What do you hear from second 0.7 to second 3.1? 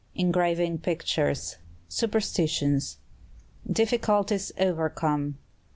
Pictures. Superstitions.